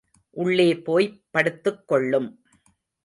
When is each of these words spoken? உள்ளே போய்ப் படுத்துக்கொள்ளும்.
உள்ளே 0.29 0.77
போய்ப் 0.77 1.23
படுத்துக்கொள்ளும். 1.31 2.29